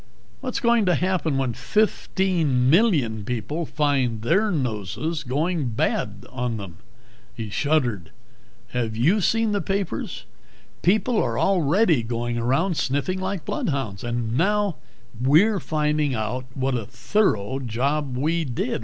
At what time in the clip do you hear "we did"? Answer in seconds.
18.17-18.79